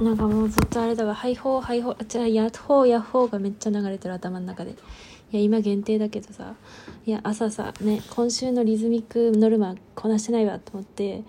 [0.00, 4.70] なんかもうずっとあれだわ、ハイホー、ハイホー、じゃあ、ヤッホー、ヤッホーがめっちゃ流れてる頭の中で。
[4.70, 4.74] い
[5.32, 6.54] や、今限定だけどさ、
[7.04, 11.22] いや、朝さ、ね、今週のリズミックノルマこなしてないわと思って、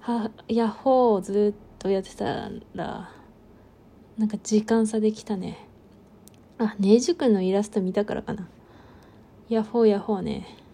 [0.00, 3.10] は、ヤッホーをずっとやってたら、
[4.18, 5.64] なんか時間差できたね。
[6.58, 8.48] あ、ネイジュ君のイラスト見たからかな。
[9.48, 10.65] ヤッホーヤッホーね。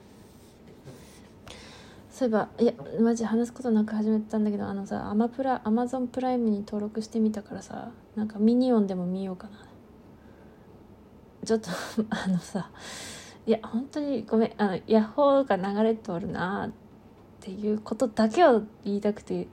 [2.23, 9.67] そういえばいやマジ話すことなく始めたんだけどあのさアマプラアマゾンプライムに登録してみたからさなんかミニオンでも見ようかな。
[11.45, 11.71] ちょっと
[12.11, 12.71] あのさ
[13.45, 16.71] いや本当にごめんあのヤッホーが流れておるなっ
[17.41, 19.49] ていうことだけを言いたくて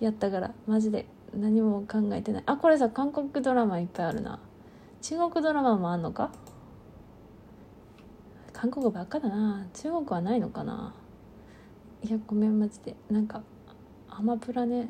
[0.00, 1.04] やったからマジで
[1.34, 2.42] 何も考えてない。
[2.46, 4.38] あこれさ韓国ドラマいっぱいあるな。
[5.02, 6.30] 中国ドラマもあんのか？
[8.54, 9.66] 韓国ばっかだな。
[9.74, 10.94] 中国はないのかな？
[12.02, 12.94] いやごめんマジで。
[13.10, 13.42] なんか
[14.08, 14.88] アマプラね。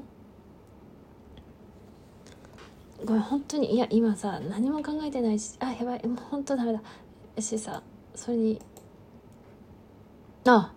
[3.05, 3.75] ごめん本当に。
[3.75, 5.57] いや今さ何も考えてないし。
[5.61, 6.07] あやばい。
[6.07, 6.83] もう本当ダメだ。
[7.41, 7.83] しさ
[8.15, 8.61] それに。
[10.47, 10.73] あ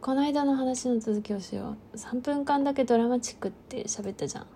[0.00, 1.96] この間の話の続きをしよう。
[1.96, 4.46] 3分間だけドラマチックって喋ったじゃん。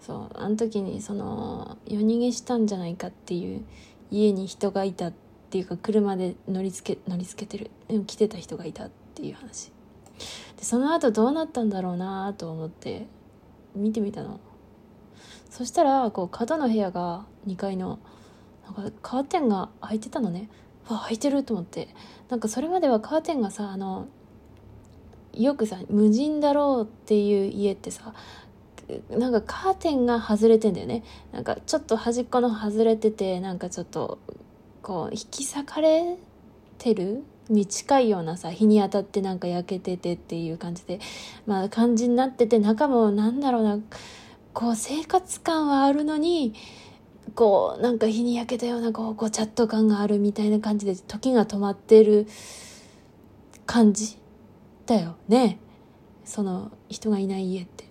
[0.00, 3.64] そうあの時にその夜逃げしたんじゃないかっていう
[4.10, 5.12] 家に人がいたっ
[5.50, 7.70] ていうか車で乗りつけ乗りつけてる。
[8.06, 9.72] 来てた人がいたっていう話。
[10.56, 13.06] でその後どうなったんだろうなと思って
[13.74, 14.40] 見てみたの。
[15.50, 17.98] そしたらこう角の部屋が2階の
[18.64, 20.48] なんかカーテンが開いてたのね。
[20.88, 21.88] わ開いてると思って。
[22.28, 24.06] なんかそれまではカーテンがさあの
[25.32, 28.12] よくさ無人だろうっていう家ってさ
[29.10, 31.04] なんかカーテンが外れてんだよね。
[31.32, 34.18] なんかちょっと端っこの外れててなんかちょっと
[34.82, 36.16] こう引き裂かれ
[36.78, 41.00] てるに近いようなさ日に当たってなんか焼けててっていう感じで。
[41.46, 43.78] まあ感じになってて中もなんだろうな。
[44.52, 46.54] こう生活感はあるのに
[47.34, 52.26] こうなんか日に焼けたようなこうごちゃっと感があるみたいな感じで時が止まってる
[53.66, 54.18] 感じ
[54.86, 55.58] だよね。
[56.24, 57.84] その人がいない家って。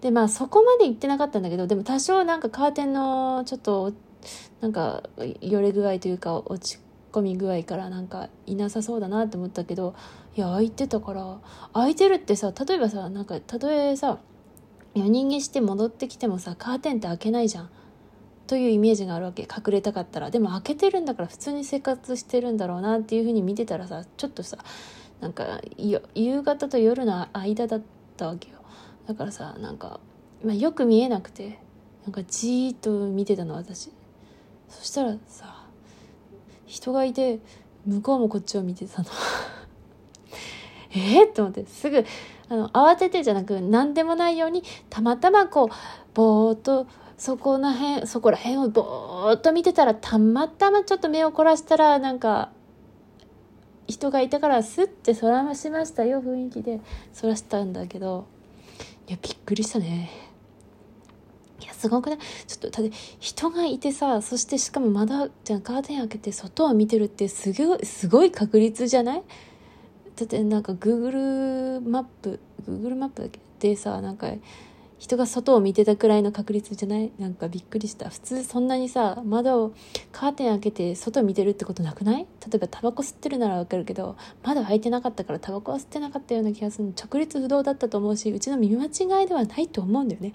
[0.00, 3.92] でまあそこまで行ってなかったんだけどでも多少なんかカーテンのちょっと
[4.60, 5.02] なんか
[5.40, 6.78] よれ具合というか落ち
[7.14, 9.94] 込み具合からなんかいなさそうだなって思ったけど
[10.36, 11.38] いや空いてたから
[11.72, 14.18] 空いてるってさ例えばさなんかたとえさ
[14.94, 17.70] 夜逃げして戻ってきてもさカーテンって開けないじゃん。
[18.46, 19.42] というイメージがあるわけ。
[19.42, 20.30] 隠れたかったら。
[20.30, 24.58] でも開けてるんだから普通に生活してるんだろうなっていうふうに見てたらさちょっとさ
[25.20, 27.82] なんか夕方と夜の間だっ
[28.16, 28.58] たわけよ。
[29.06, 29.98] だからさなんか、
[30.44, 31.58] まあ、よく見えなくて
[32.04, 33.90] なんかじーっと見てたの私。
[34.68, 35.53] そしたらさ
[36.74, 37.38] 人がいて
[37.86, 39.08] 向こうもこっちを見てたの
[40.90, 42.04] えっと思ってすぐ
[42.48, 45.68] あの慌ててじゃなく何でもないようにたまたまこう
[46.14, 52.50] ぼーっとそこら辺そこら辺をぼーっと見てたらたまたまちょっと目を凝らしたらなんか
[53.86, 56.80] 人がいたからスッてそらしましたよ雰囲気で
[57.12, 58.26] そらしたんだけど
[59.06, 60.23] いやびっくりしたね。
[61.84, 62.18] すごくない？
[62.46, 69.22] ちょっと、だって人がいてさ、そしてしかも窓、じゃカーテン開けて外を見てるってすごい、すごい確率じゃない？
[70.16, 73.38] だってなんか Google マップ、Google マップだけ？
[73.58, 74.28] でさ、なんか、
[74.96, 77.12] 人が外を見てたくらいの確率じゃない？
[77.18, 78.08] なんかびっくりした。
[78.08, 79.74] 普通そんなにさ、窓を、
[80.12, 82.22] カーテン開けて外見てるってことなくない？
[82.22, 86.94] 例えばタバコ吸ってるならわかるけど、窓開いてなかったからタバコは吸ってなかったような気がする。
[86.96, 90.32] 直立不動だったと思うし、うちの見間違いではないと思うんだよね。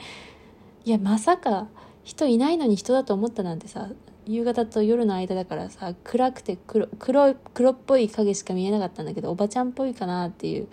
[0.89, 1.67] いやまさか
[2.03, 3.89] 人いないのに人だと思ったなんてさ
[4.25, 10.67] 夕方と夜の間だからさ暗くて黒黒黒っぽい影しか見えなかったんだけどおばちゃんっぽいかなっていう。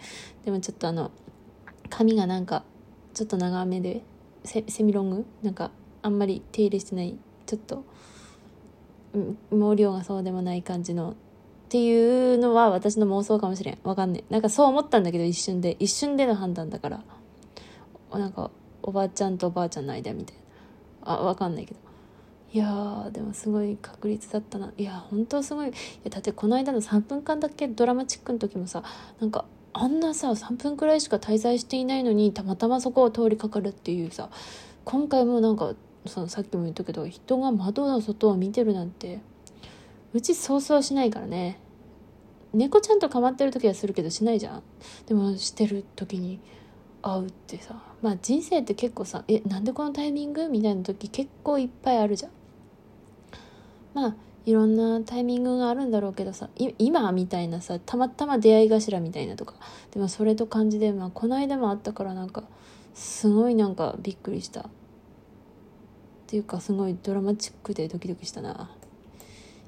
[0.46, 1.10] でもちょっとあの
[1.90, 2.64] 髪がなんか
[3.12, 4.04] ちょっと長めで
[4.42, 5.26] セミロング？
[5.42, 7.84] なんかあんまり手入れしてないちょっと
[9.50, 11.14] 毛量がそうでもない感じのっ
[11.68, 13.78] ていうのは私の妄想かもしれん。
[13.84, 14.32] わかんねえ。
[14.32, 15.76] なんかそう思ったんだけど一瞬で。
[15.78, 17.04] 一瞬での判断だから。
[18.12, 18.50] なんか
[18.86, 20.36] おばあちゃんとおばあちゃんの間みたい
[21.04, 21.12] な。
[21.12, 21.80] あわかんないけど。
[22.52, 24.72] いやーでもすごい確率だったな。
[24.78, 25.68] いや本当すごい。
[25.68, 25.72] い
[26.04, 27.68] やだってこの間の3分間だけ？
[27.68, 28.82] ドラマチックの時もさ
[29.20, 34.30] なんかあんなさ3分くらいしか滞在していないのにたまたまそこを通りかかるっていうさ
[34.84, 35.74] 今回もなんか
[36.06, 39.18] そのさっきも言ったけど人が窓の外を見てるなんて
[40.14, 41.58] うちそうそうしないからね。
[42.54, 44.62] 猫ちゃんと構ってる時はするけどしないじゃん。
[45.06, 46.40] でもしてる時に
[47.06, 50.48] 会うってさまあ人生って結構さえなんでこのタイミング？
[50.48, 52.32] みたいな時結構いっぱいあるじゃん。
[53.94, 54.14] まあ
[54.44, 56.48] いろんなタイミングがあるんだろうけどさ
[56.78, 59.54] 今みたいなさたまたま出会い頭みたいなとか。
[59.92, 62.44] でもそれと感じで、まあ、この間もあったからなんか
[62.94, 64.60] すごいなんかびっくりした。
[64.60, 64.64] っ
[66.26, 68.70] ていうかすごいドラマチックでドキドキしたな。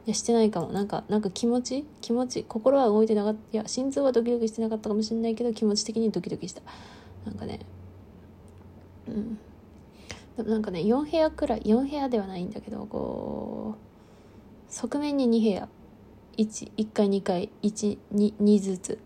[0.06, 0.68] いやしてないかも。
[0.68, 1.84] なんかなんか気持ち？
[2.00, 2.44] 気持ち？
[2.44, 3.38] 心は動いてなかった。
[3.52, 6.62] いや心臓はドキドキしてなかったかもしれないけど気持ち的にドキドキした。
[7.24, 7.60] なんかね
[9.06, 9.38] うん。
[10.36, 15.68] でもなんかね4部屋くらい4部屋ではないんだけどこう側面に2部屋。
[16.36, 18.98] 1, 1階2階 1, 2, 2ずつ。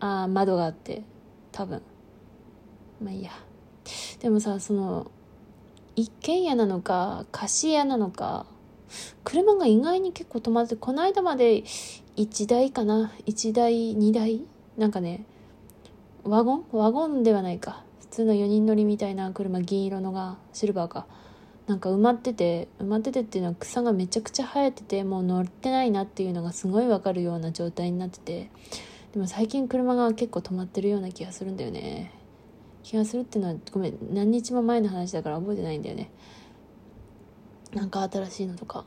[0.00, 1.02] あ窓があって
[1.50, 1.80] 多分。
[3.02, 3.30] まあいいや。
[4.20, 5.10] でもさその
[5.96, 8.46] 一軒家なのか貸し家なのか
[9.22, 11.62] 車が意外に結構止まってこの間まで
[12.16, 14.44] 1台かな？1台2台？
[14.76, 15.24] なんかね
[16.24, 16.64] ワゴン？
[16.72, 17.84] ワゴンではないか。
[18.00, 21.06] 普通の4人乗りみたいな車銀色のがシルバーか。
[21.66, 28.50] なんか埋まってて埋まっててっていうのは草がめちゃくちゃ生えててもう乗ってないなっていうのがすごいわかるような状態になってて。
[29.12, 32.10] でも最近車が結構止まってるような気がするんだよね。
[32.82, 36.10] 気がするっていうのはごめん何日も前の話だから覚えてないんだよね。
[37.74, 38.86] なんか新しいのとか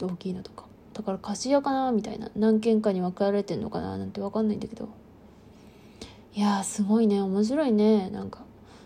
[0.00, 0.66] 大きいのとか。
[0.92, 2.30] だから貸し屋かなみたいな。
[2.36, 4.88] 何軒かに分かれてんのかななんて分かんないんだけど。
[6.34, 7.20] いやすごいね。
[7.20, 8.10] 面白いね。
[8.10, 8.44] なんか。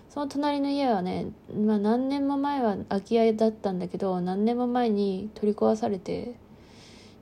[0.08, 6.36] その隣の家はね、まあ、何年も前は空き家だったんだけど何年も前に取り壊されて。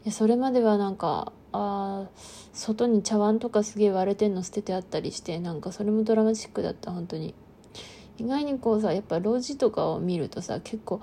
[0.05, 2.07] いやそれまではなんかあ
[2.53, 7.35] 外に茶碗とかすげえ割れてんの捨ててあったりしてなんかそれもドラマチックだった本当に。
[8.19, 11.01] 意外にこうさやっぱ路地とかを見るとさ結構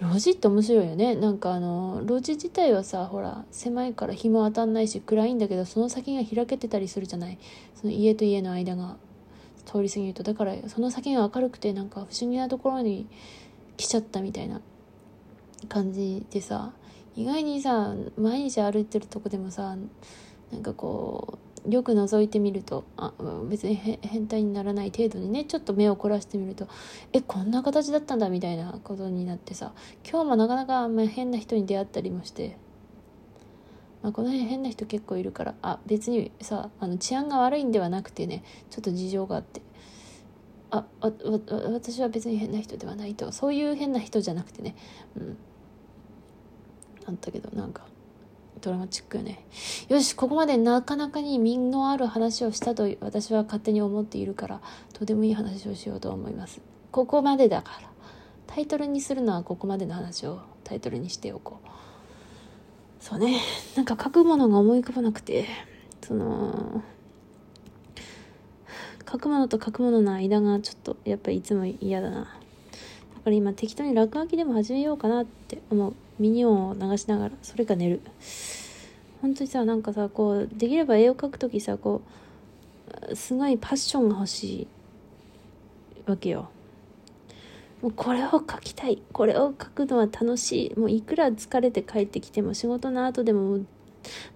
[0.00, 1.14] 路地って面白いよね。
[1.14, 7.38] なんかあの路地自体はさほら狭いから日も当たんないし暗いんだけどその先が開けてたりするじゃない？
[7.74, 8.96] その家と家の間が
[9.66, 10.22] 通り過ぎると。
[10.22, 13.06] だからその先が明るくてなんか不思議なところに
[13.76, 14.60] 来ちゃったみたいな
[15.68, 16.72] 感じでさ
[17.14, 19.76] 意外にさ毎日歩いてるとこでもさ
[20.50, 23.12] なんかこうよく覗いてみるとあ
[23.48, 26.68] 別に変態にならない程度にねちょっと目を凝らしてみると
[27.12, 29.72] えこんな形だったんだみたいなことになってさ
[30.08, 32.56] 今日もなかなか、まあ、変な人に出会ったりもして、
[34.02, 39.60] まあ、この辺変な人結構いるからあ別にさあの治安が悪いんではなくてねちょっと事情があって
[40.70, 41.12] あわ
[41.72, 44.76] 私は別に変な人ではないとそういう変な人じゃなくてね
[45.16, 45.36] うん。
[47.06, 47.82] あったけどなんか。
[48.60, 49.44] ドラマチックよね。
[49.88, 54.60] よしここまでなかなかに身のある話をしたと私は勝手に思っているから
[54.92, 56.60] とてもいい話をしようと思います。
[56.90, 57.90] ここまでだから。
[58.52, 61.68] タイトルにするのはここまでの話をタイトルにしておこう。
[62.98, 63.40] そうね。
[63.76, 65.46] なんか書くものが思い浮かばなくて
[66.02, 66.82] その
[69.08, 72.22] 書くものと書くものの間がちょっとやっぱりいつも嫌だな。
[72.22, 72.30] だか
[73.26, 75.94] ら今適当に落書きでも始めようかなって思う。
[76.20, 78.00] ミニ音を流しながらそれか寝る。
[79.22, 82.02] 本当にさなんかさこうできれば絵を描く時さこ
[83.10, 84.68] うすごいパッションが欲しい
[86.06, 86.50] わけよ。
[87.82, 89.02] もうこれを描きたい。
[89.12, 90.78] これを描くのは楽しい。
[90.78, 93.60] もういくら疲れて帰ってきても仕事の後でも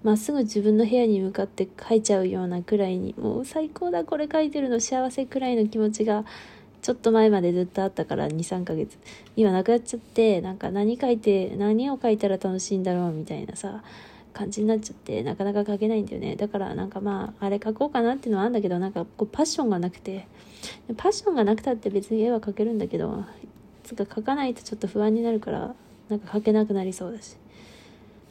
[0.03, 6.25] まっすぐ自分の部屋に向かって描いちゃうようなくらいにもう最高だこれ描いてるの幸せくらいの気持ちが
[6.85, 8.99] ちょっと前までずっとあったから23ヶ月。
[9.37, 13.83] 今なくなっちゃってなんか何書いて何を書いたら楽しいんだろうみたいなさ
[14.35, 16.37] 感じになっちゃってなかなか書けないんだよね。
[16.37, 20.27] だからなんかまああれ書こうかなっていうのはあるんだけどなんかこうパッションがなくて。
[20.99, 23.25] パッションがなくたって別に絵は描けるんだけど
[23.83, 25.75] つか描かないとちょっと不安になるから
[26.11, 27.39] なんか描けなくなりそうだし。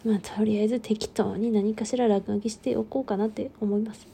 [0.06, 4.06] まあとりあえず適当に何かしら落書きしておこうかなって思います。